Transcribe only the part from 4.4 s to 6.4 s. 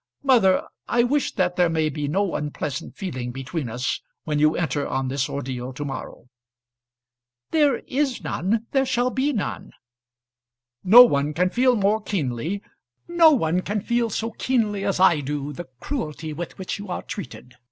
enter on this ordeal to morrow."